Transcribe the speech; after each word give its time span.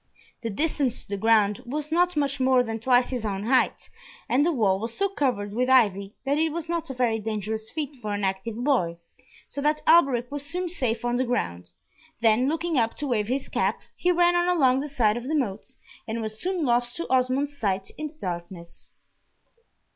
The 0.41 0.49
distance 0.49 1.03
to 1.03 1.09
the 1.09 1.17
ground 1.17 1.61
was 1.63 1.91
not 1.91 2.17
much 2.17 2.39
more 2.39 2.63
than 2.63 2.79
twice 2.79 3.09
his 3.09 3.23
own 3.23 3.43
height, 3.43 3.87
and 4.27 4.43
the 4.43 4.51
wall 4.51 4.79
was 4.79 4.97
so 4.97 5.09
covered 5.09 5.53
with 5.53 5.69
ivy, 5.69 6.15
that 6.25 6.39
it 6.39 6.51
was 6.51 6.67
not 6.67 6.89
a 6.89 6.95
very 6.95 7.19
dangerous 7.19 7.69
feat 7.69 7.95
for 8.01 8.11
an 8.15 8.23
active 8.23 8.55
boy, 8.63 8.97
so 9.47 9.61
that 9.61 9.83
Alberic 9.85 10.31
was 10.31 10.43
soon 10.43 10.69
safe 10.69 11.05
on 11.05 11.17
the 11.17 11.23
ground, 11.23 11.69
then 12.19 12.49
looking 12.49 12.79
up 12.79 12.95
to 12.95 13.05
wave 13.05 13.27
his 13.27 13.47
cap, 13.47 13.79
he 13.95 14.11
ran 14.11 14.35
on 14.35 14.47
along 14.47 14.79
the 14.79 14.89
side 14.89 15.17
of 15.17 15.27
the 15.27 15.35
moat, 15.35 15.75
and 16.07 16.19
was 16.19 16.41
soon 16.41 16.65
lost 16.65 16.95
to 16.95 17.07
Osmond's 17.07 17.55
sight 17.55 17.91
in 17.95 18.07
the 18.07 18.15
darkness. 18.15 18.89